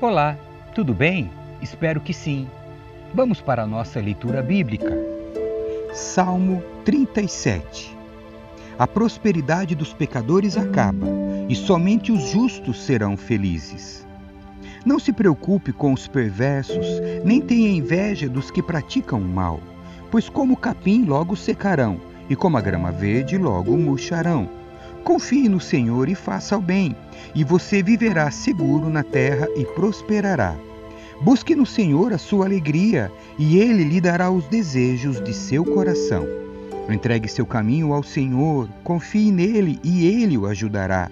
[0.00, 0.36] Olá,
[0.74, 1.30] tudo bem?
[1.60, 2.48] Espero que sim.
[3.14, 4.96] Vamos para a nossa leitura bíblica.
[5.92, 7.96] Salmo 37
[8.78, 11.06] A prosperidade dos pecadores acaba
[11.48, 14.06] e somente os justos serão felizes.
[14.84, 16.86] Não se preocupe com os perversos,
[17.24, 19.60] nem tenha inveja dos que praticam o mal,
[20.10, 24.48] pois como o capim logo secarão, e como a grama verde logo murcharão.
[25.04, 26.96] Confie no Senhor e faça o bem,
[27.34, 30.56] e você viverá seguro na terra e prosperará.
[31.20, 36.26] Busque no Senhor a sua alegria, e ele lhe dará os desejos de seu coração.
[36.88, 41.10] Entregue seu caminho ao Senhor, confie nele e ele o ajudará.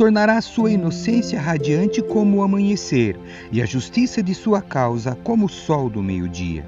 [0.00, 3.20] Tornará a sua inocência radiante como o amanhecer,
[3.52, 6.66] e a justiça de sua causa como o sol do meio-dia.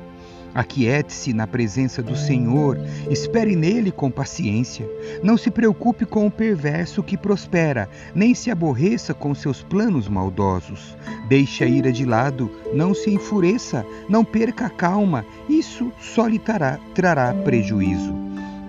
[0.55, 2.79] Aquiete-se na presença do Senhor,
[3.11, 4.87] espere nele com paciência.
[5.23, 10.95] Não se preocupe com o perverso que prospera, nem se aborreça com seus planos maldosos.
[11.27, 16.39] Deixe a ira de lado, não se enfureça, não perca a calma, isso só lhe
[16.39, 18.15] trará, trará prejuízo.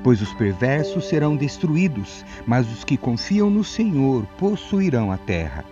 [0.03, 5.63] Pois os perversos serão destruídos, mas os que confiam no Senhor possuirão a terra.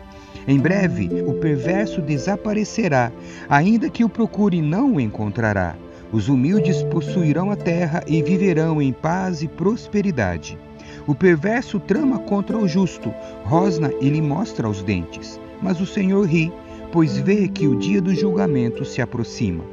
[0.47, 3.11] Em breve, o perverso desaparecerá,
[3.49, 5.75] ainda que o procure, não o encontrará.
[6.11, 10.57] Os humildes possuirão a terra e viverão em paz e prosperidade.
[11.05, 15.39] O perverso trama contra o justo, rosna e lhe mostra os dentes.
[15.61, 16.51] Mas o Senhor ri,
[16.91, 19.63] pois vê que o dia do julgamento se aproxima.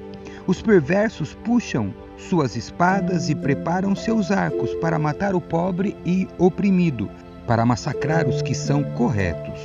[0.47, 7.09] Os perversos puxam suas espadas e preparam seus arcos para matar o pobre e oprimido,
[7.47, 9.59] para massacrar os que são corretos.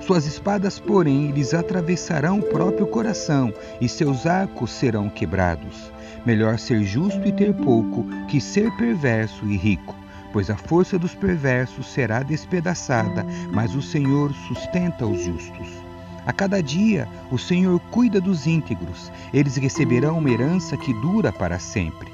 [0.00, 5.92] Suas espadas, porém, lhes atravessarão o próprio coração, e seus arcos serão quebrados.
[6.26, 9.94] Melhor ser justo e ter pouco que ser perverso e rico,
[10.32, 15.89] pois a força dos perversos será despedaçada, mas o Senhor sustenta os justos.
[16.26, 21.58] A cada dia o Senhor cuida dos íntegros, eles receberão uma herança que dura para
[21.58, 22.10] sempre.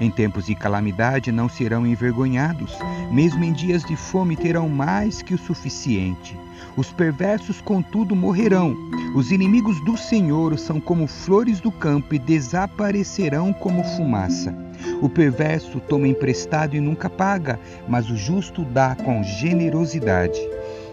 [0.00, 2.72] Em tempos de calamidade não serão envergonhados,
[3.10, 6.38] mesmo em dias de fome terão mais que o suficiente.
[6.74, 8.74] Os perversos, contudo, morrerão.
[9.14, 14.54] Os inimigos do Senhor são como flores do campo e desaparecerão como fumaça.
[15.02, 20.40] O perverso toma emprestado e nunca paga, mas o justo dá com generosidade.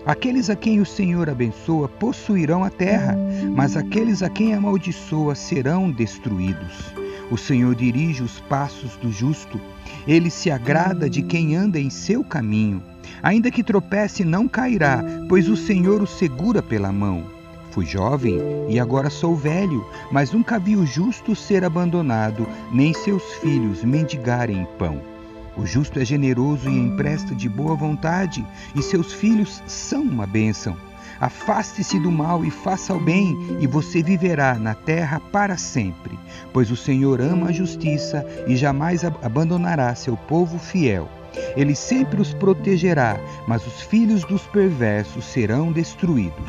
[0.08, 3.18] Aqueles a quem o Senhor abençoa possuirão a terra,
[3.54, 6.94] mas aqueles a quem amaldiçoa serão destruídos.
[7.30, 9.60] O Senhor dirige os passos do justo,
[10.08, 12.82] ele se agrada de quem anda em seu caminho.
[13.22, 17.26] Ainda que tropece, não cairá, pois o Senhor o segura pela mão.
[17.72, 18.40] Fui jovem
[18.70, 24.66] e agora sou velho, mas nunca vi o justo ser abandonado, nem seus filhos mendigarem
[24.80, 25.17] pão.
[25.58, 28.46] O justo é generoso e empresta de boa vontade,
[28.76, 30.78] e seus filhos são uma bênção.
[31.20, 36.18] Afaste-se do mal e faça o bem, e você viverá na terra para sempre.
[36.54, 41.10] Pois o Senhor ama a justiça e jamais abandonará seu povo fiel.
[41.56, 46.46] Ele sempre os protegerá, mas os filhos dos perversos serão destruídos.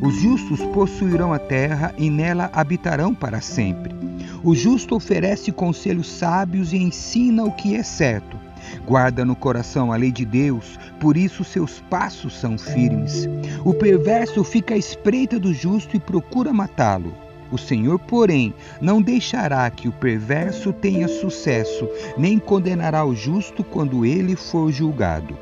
[0.00, 3.94] Os justos possuirão a terra e nela habitarão para sempre.
[4.42, 8.45] O justo oferece conselhos sábios e ensina o que é certo.
[8.86, 13.28] Guarda no coração a lei de Deus, por isso seus passos são firmes.
[13.64, 17.14] O perverso fica à espreita do justo e procura matá-lo.
[17.50, 21.88] O Senhor, porém, não deixará que o perverso tenha sucesso,
[22.18, 25.38] nem condenará o justo quando ele for julgado.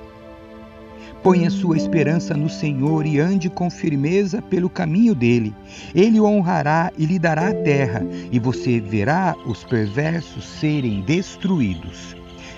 [1.22, 5.54] Ponha sua esperança no Senhor e ande com firmeza pelo caminho dele.
[5.94, 12.14] Ele o honrará e lhe dará a terra, e você verá os perversos serem destruídos.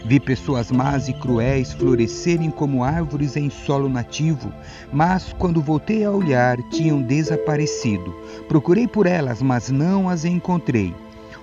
[0.08, 4.52] Vi pessoas más e cruéis florescerem como árvores em solo nativo,
[4.92, 8.14] mas quando voltei a olhar, tinham desaparecido.
[8.46, 10.94] Procurei por elas, mas não as encontrei.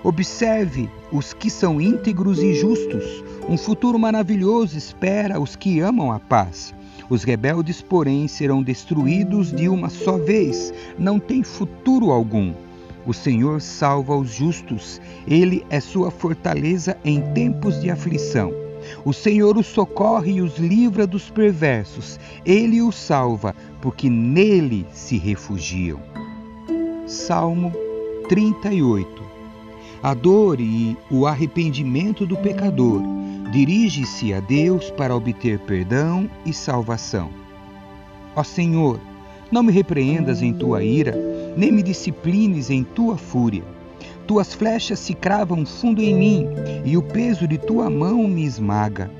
[0.01, 3.21] Observe os que são íntegros e justos.
[3.49, 6.73] Um futuro maravilhoso espera os que amam a paz.
[7.09, 12.53] Os rebeldes, porém, serão destruídos de uma só vez, não tem futuro algum.
[13.05, 18.51] O Senhor salva os justos, ele é sua fortaleza em tempos de aflição.
[19.03, 25.17] O Senhor os socorre e os livra dos perversos, ele os salva, porque nele se
[25.17, 25.99] refugiam.
[27.05, 27.73] Salmo
[28.29, 29.21] 38
[30.01, 33.01] A dor e o arrependimento do pecador
[33.51, 37.29] dirige-se a Deus para obter perdão e salvação.
[38.35, 38.99] Ó Senhor,
[39.51, 43.63] não me repreendas em tua ira nem me disciplines em tua fúria.
[44.25, 46.47] Tuas flechas se cravam fundo em mim,
[46.85, 49.11] e o peso de tua mão me esmaga.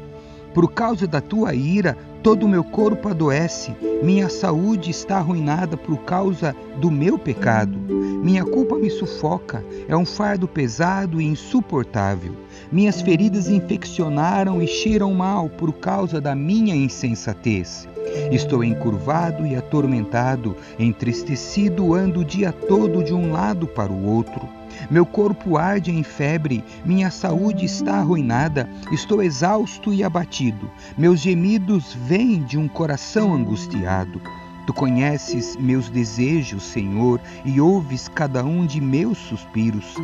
[0.53, 5.97] Por causa da tua ira, todo o meu corpo adoece, minha saúde está arruinada por
[6.03, 7.77] causa do meu pecado.
[8.23, 12.33] Minha culpa me sufoca, é um fardo pesado e insuportável.
[12.71, 17.87] Minhas feridas infeccionaram e cheiram mal por causa da minha insensatez.
[18.31, 24.47] Estou encurvado e atormentado, entristecido, ando o dia todo de um lado para o outro.
[24.89, 30.69] Meu corpo arde em febre, minha saúde está arruinada, estou exausto e abatido.
[30.97, 34.21] Meus gemidos vêm de um coração angustiado.
[34.65, 39.95] Tu conheces meus desejos, Senhor, e ouves cada um de meus suspiros.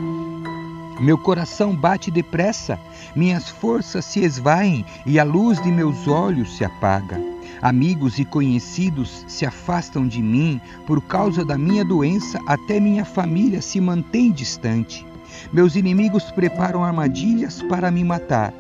[0.99, 2.77] Meu coração bate depressa,
[3.15, 7.38] minhas forças se esvaem e a luz de meus olhos se apaga.
[7.61, 13.61] Amigos e conhecidos se afastam de mim por causa da minha doença, até minha família
[13.61, 15.05] se mantém distante.
[15.51, 18.53] Meus inimigos preparam armadilhas para me matar.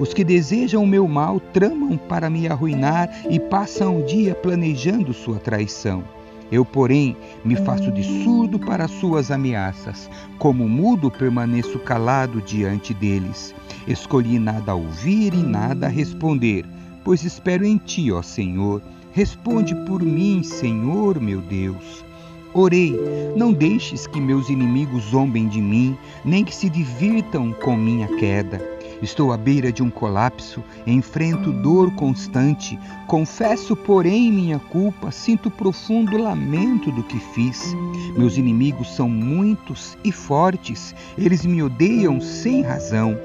[0.00, 5.12] Os que desejam o meu mal tramam para me arruinar e passam o dia planejando
[5.12, 6.02] sua traição.
[6.50, 7.14] Eu, porém,
[7.44, 10.08] me faço de surdo para suas ameaças.
[10.38, 13.54] Como mudo, permaneço calado diante deles.
[13.86, 16.64] Escolhi nada ouvir e nada responder
[17.06, 18.82] pois espero em ti, ó Senhor.
[19.12, 22.04] Responde por mim, Senhor meu Deus.
[22.52, 22.98] Orei,
[23.36, 28.60] não deixes que meus inimigos zombem de mim, nem que se divirtam com minha queda.
[29.00, 32.76] Estou à beira de um colapso, enfrento dor constante.
[33.06, 37.72] Confesso, porém, minha culpa, sinto profundo lamento do que fiz.
[38.16, 43.16] Meus inimigos são muitos e fortes, eles me odeiam sem razão.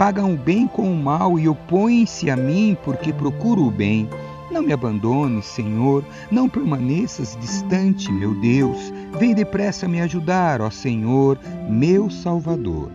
[0.00, 4.08] Pagam o bem com o mal e opõem-se a mim porque procuro o bem.
[4.50, 8.90] Não me abandones, Senhor, não permaneças distante, meu Deus.
[9.18, 11.38] Vem depressa me ajudar, ó Senhor,
[11.68, 12.90] meu Salvador.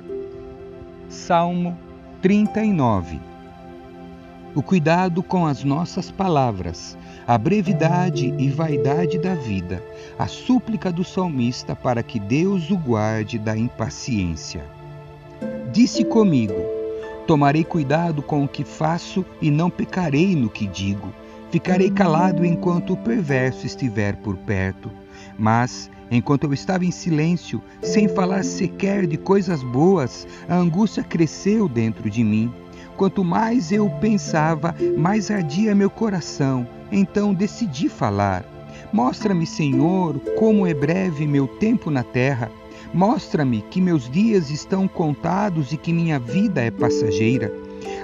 [1.07, 1.77] Salmo
[2.23, 3.19] 39
[4.55, 6.97] O cuidado com as nossas palavras,
[7.27, 9.79] a brevidade e vaidade da vida,
[10.17, 14.65] a súplica do salmista para que Deus o guarde da impaciência.
[15.71, 16.74] Disse comigo:
[17.27, 21.11] Tomarei cuidado com o que faço e não pecarei no que digo.
[21.49, 24.91] Ficarei calado enquanto o perverso estiver por perto.
[25.37, 31.67] Mas, enquanto eu estava em silêncio, sem falar sequer de coisas boas, a angústia cresceu
[31.67, 32.53] dentro de mim.
[32.95, 36.67] Quanto mais eu pensava, mais ardia meu coração.
[36.91, 38.45] Então decidi falar.
[38.93, 42.51] Mostra-me, Senhor, como é breve meu tempo na terra.
[42.93, 47.51] Mostra-me que meus dias estão contados e que minha vida é passageira.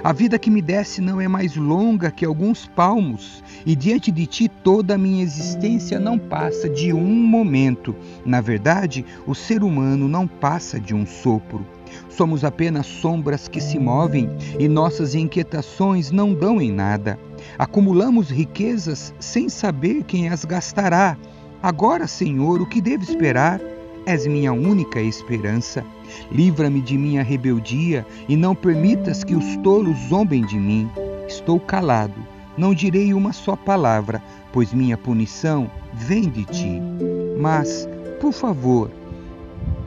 [0.04, 4.26] A vida que me desce não é mais longa que alguns palmos, e diante de
[4.26, 7.94] ti toda a minha existência não passa de um momento.
[8.24, 11.64] Na verdade, o ser humano não passa de um sopro.
[12.08, 17.18] Somos apenas sombras que se movem e nossas inquietações não dão em nada.
[17.58, 21.16] Acumulamos riquezas sem saber quem as gastará.
[21.62, 23.60] Agora, Senhor, o que devo esperar?
[24.06, 25.84] És minha única esperança.
[26.30, 30.90] Livra-me de minha rebeldia e não permitas que os tolos zombem de mim.
[31.28, 32.20] Estou calado,
[32.58, 34.22] não direi uma só palavra,
[34.52, 36.80] pois minha punição vem de ti.
[37.38, 37.88] Mas,
[38.20, 38.90] por favor,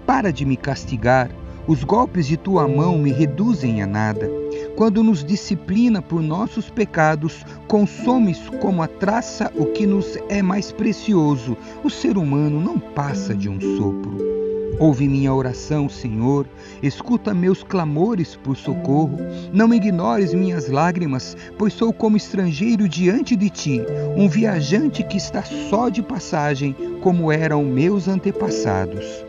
[0.05, 1.29] para de me castigar.
[1.67, 4.44] Os golpes de tua mão me reduzem a nada.
[4.75, 10.71] Quando nos disciplina por nossos pecados, consomes como a traça o que nos é mais
[10.71, 11.57] precioso.
[11.83, 14.35] O ser humano não passa de um sopro.
[14.77, 16.45] Ouve minha oração, Senhor,
[16.83, 19.17] escuta meus clamores por socorro.
[19.53, 23.81] Não ignores minhas lágrimas, pois sou como estrangeiro diante de ti,
[24.17, 29.24] um viajante que está só de passagem, como eram meus antepassados.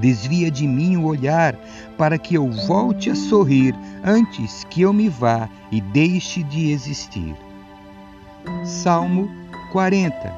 [0.00, 1.54] Desvia de mim o olhar,
[1.98, 7.36] para que eu volte a sorrir antes que eu me vá e deixe de existir.
[8.64, 9.30] Salmo
[9.72, 10.34] 40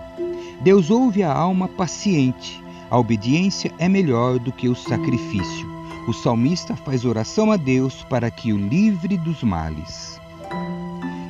[0.63, 2.61] Deus ouve a alma paciente.
[2.91, 5.71] A obediência é melhor do que o sacrifício.
[6.09, 10.21] O salmista faz oração a Deus para que o livre dos males.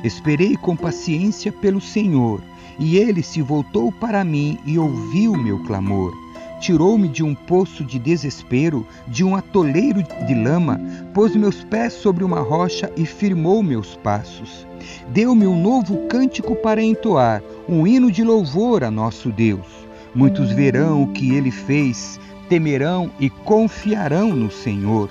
[0.03, 2.41] Esperei com paciência pelo Senhor,
[2.79, 6.22] e ele se voltou para mim e ouviu meu clamor
[6.63, 10.79] tirou-me de um poço de desespero, de um atoleiro de lama,
[11.13, 14.65] pôs meus pés sobre uma rocha e firmou meus passos.
[15.09, 19.67] Deu-me um novo cântico para entoar, um hino de louvor a nosso Deus.
[20.15, 22.17] Muitos verão o que ele fez,
[22.47, 25.09] temerão e confiarão no Senhor.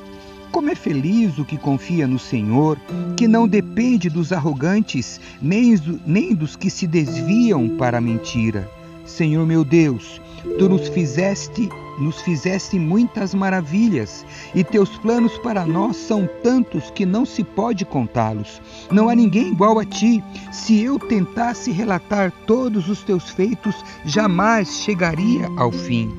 [0.51, 2.79] Como é feliz o que confia no Senhor,
[3.15, 5.75] que não depende dos arrogantes, nem,
[6.07, 8.67] nem dos que se desviam para a mentira.
[9.05, 11.69] Senhor meu Deus, Tu nos fizeste
[11.99, 17.85] nos fizeste muitas maravilhas, e teus planos para nós são tantos que não se pode
[17.85, 18.61] contá-los.
[18.91, 20.23] Não há ninguém igual a ti.
[20.51, 26.13] Se eu tentasse relatar todos os teus feitos, jamais chegaria ao fim.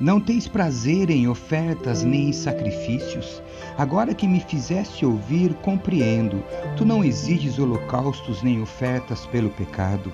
[0.00, 3.40] Não tens prazer em ofertas nem em sacrifícios.
[3.78, 6.42] Agora que me fizeste ouvir, compreendo.
[6.76, 10.12] Tu não exiges holocaustos nem ofertas pelo pecado.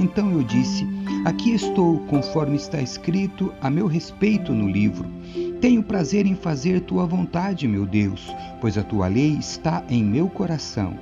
[0.00, 0.86] Então eu disse:
[1.26, 5.06] Aqui estou, conforme está escrito a meu respeito no livro.
[5.60, 10.26] Tenho prazer em fazer tua vontade, meu Deus, pois a tua lei está em meu
[10.26, 10.98] coração.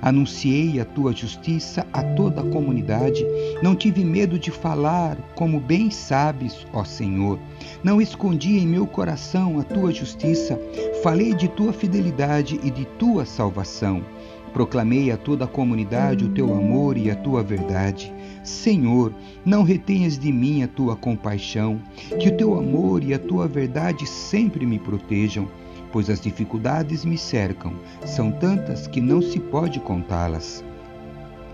[0.00, 3.26] Anunciei a tua justiça a toda a comunidade.
[3.62, 7.40] Não tive medo de falar, como bem sabes, ó Senhor.
[7.82, 10.58] Não escondi em meu coração a tua justiça.
[11.02, 14.04] Falei de tua fidelidade e de tua salvação.
[14.52, 18.14] Proclamei a toda a comunidade o teu amor e a tua verdade.
[18.46, 19.12] Senhor,
[19.44, 21.80] não retenhas de mim a tua compaixão,
[22.20, 25.48] que o teu amor e a tua verdade sempre me protejam,
[25.90, 27.72] pois as dificuldades me cercam,
[28.04, 30.64] são tantas que não se pode contá-las.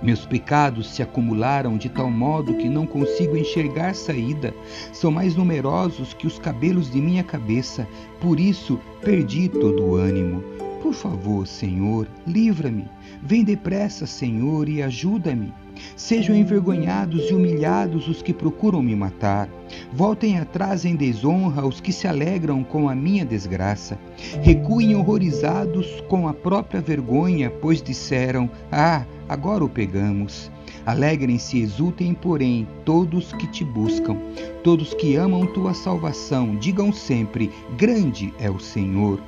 [0.03, 4.53] Meus pecados se acumularam de tal modo que não consigo enxergar saída.
[4.93, 7.87] São mais numerosos que os cabelos de minha cabeça,
[8.21, 10.43] por isso perdi todo o ânimo.
[10.83, 12.91] Por favor, Senhor, livra-me.
[13.23, 15.55] Vem depressa, Senhor, e ajuda-me.
[15.95, 19.49] Sejam envergonhados e humilhados os que procuram me matar.
[19.93, 23.97] Voltem atrás em desonra os que se alegram com a minha desgraça.
[24.43, 30.51] Recuem horrorizados com a própria vergonha, pois disseram: Ah, agora o pegamos.
[30.85, 34.17] Alegrem-se e exultem, porém, todos que te buscam,
[34.65, 39.21] todos que amam tua salvação, digam sempre: Grande é o Senhor.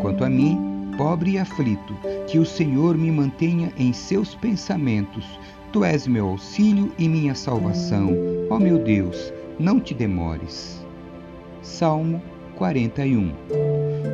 [0.00, 1.94] Quanto a mim, pobre e aflito,
[2.28, 5.38] que o Senhor me mantenha em seus pensamentos.
[5.72, 8.10] Tu és meu auxílio e minha salvação.
[8.50, 10.84] Ó meu Deus, não te demores.
[11.62, 12.20] Salmo
[12.56, 13.32] 41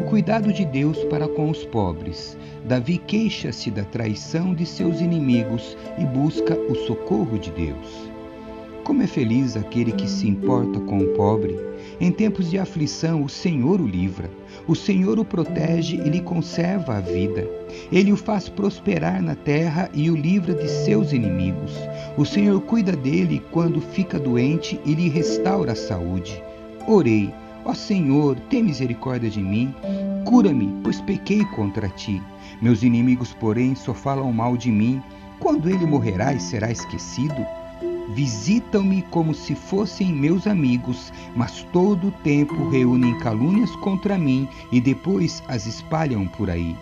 [0.01, 2.37] O cuidado de Deus para com os pobres.
[2.65, 8.11] Davi queixa-se da traição de seus inimigos e busca o socorro de Deus.
[8.85, 11.59] Como é feliz aquele que se importa com o pobre.
[12.01, 14.31] Em tempos de aflição, o Senhor o livra.
[14.67, 17.49] O Senhor o protege e lhe conserva a vida.
[17.91, 21.73] Ele o faz prosperar na terra e o livra de seus inimigos.
[22.17, 26.43] O Senhor cuida dele quando fica doente e lhe restaura a saúde.
[26.87, 27.33] Orei,
[27.65, 29.75] ó Senhor, tem misericórdia de mim.
[30.25, 32.21] Cura-me, pois pequei contra ti.
[32.61, 35.03] Meus inimigos, porém, só falam mal de mim.
[35.39, 37.47] Quando ele morrerá e será esquecido?
[38.09, 44.81] Visitam-me como se fossem meus amigos, mas todo o tempo reúnem calúnias contra mim e
[44.81, 46.75] depois as espalham por aí.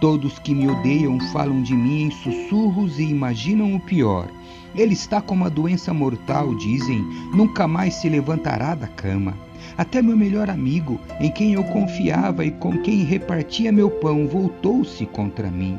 [0.00, 4.28] Todos que me odeiam falam de mim em sussurros e imaginam o pior.
[4.74, 7.04] Ele está com uma doença mortal, dizem,
[7.34, 9.34] nunca mais se levantará da cama.
[9.76, 15.04] Até meu melhor amigo, em quem eu confiava e com quem repartia meu pão, voltou-se
[15.06, 15.78] contra mim.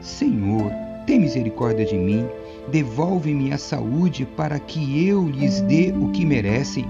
[0.00, 0.70] Senhor,
[1.06, 2.26] tem misericórdia de mim
[2.68, 6.86] Devolve-me a saúde para que eu lhes dê o que merecem.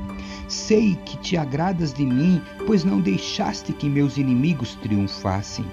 [0.48, 5.64] Sei que te agradas de mim, pois não deixaste que meus inimigos triunfassem.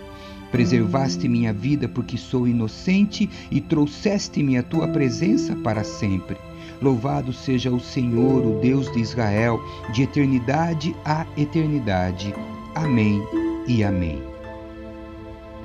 [0.51, 6.35] Preservaste minha vida porque sou inocente e trouxeste-me a tua presença para sempre.
[6.81, 9.61] Louvado seja o Senhor, o Deus de Israel,
[9.93, 12.33] de eternidade a eternidade.
[12.75, 13.21] Amém
[13.67, 14.21] e amém.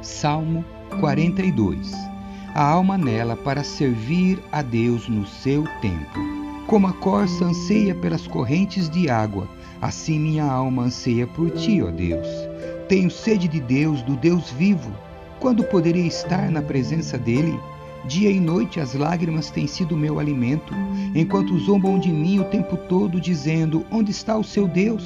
[0.02, 0.64] Salmo
[1.00, 2.15] 42
[2.56, 6.18] a alma nela para servir a Deus no seu tempo.
[6.66, 9.46] Como a corça anseia pelas correntes de água,
[9.78, 12.26] assim minha alma anseia por ti, ó Deus.
[12.88, 14.90] Tenho sede de Deus, do Deus vivo.
[15.38, 17.60] Quando poderei estar na presença dele?
[18.06, 20.72] Dia e noite as lágrimas têm sido meu alimento,
[21.14, 25.04] enquanto zombam de mim o tempo todo, dizendo: Onde está o seu Deus?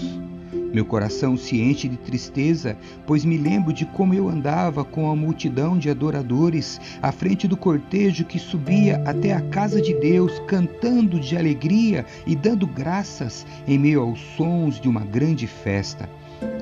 [0.73, 5.17] Meu coração se enche de tristeza, pois me lembro de como eu andava com a
[5.17, 11.19] multidão de adoradores à frente do cortejo que subia até a casa de Deus, cantando
[11.19, 16.09] de alegria e dando graças em meio aos sons de uma grande festa.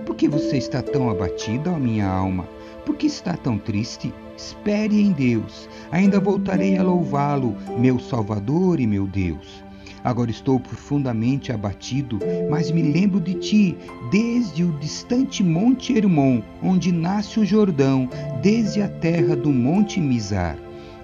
[0.06, 2.48] Por que você está tão abatida, ó minha alma?
[2.86, 4.12] Por que está tão triste?
[4.34, 5.68] Espere em Deus.
[5.92, 9.67] Ainda voltarei a louvá-lo, meu Salvador e meu Deus.
[10.08, 13.76] Agora estou profundamente abatido, mas me lembro de ti,
[14.10, 18.08] desde o distante Monte Hermon, onde nasce o Jordão,
[18.40, 20.56] desde a terra do Monte Mizar.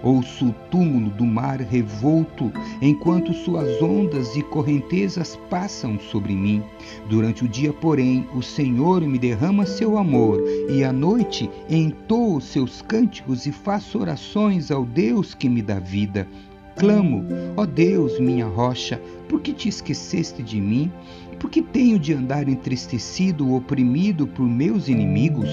[0.02, 6.62] Ouço o túmulo do mar revolto, enquanto suas ondas e correntezas passam sobre mim.
[7.06, 12.80] Durante o dia, porém, o Senhor me derrama seu amor, e à noite entoo seus
[12.80, 16.26] cânticos e faço orações ao Deus que me dá vida.
[16.76, 17.24] Clamo,
[17.56, 20.90] ó Deus, minha rocha, por que te esqueceste de mim?
[21.38, 25.48] Por que tenho de andar entristecido, oprimido por meus inimigos?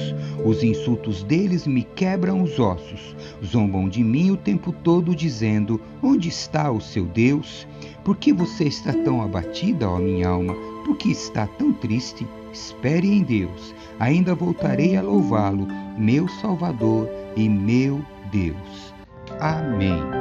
[0.45, 3.15] Os insultos deles me quebram os ossos.
[3.43, 7.67] Zombam de mim o tempo todo, dizendo: Onde está o seu Deus?
[8.03, 10.55] Por que você está tão abatida, ó minha alma?
[10.85, 12.25] Por que está tão triste?
[12.53, 13.75] Espere em Deus.
[13.99, 18.01] Ainda voltarei a louvá-lo, meu Salvador e meu
[18.31, 18.93] Deus.
[19.39, 20.20] Amém.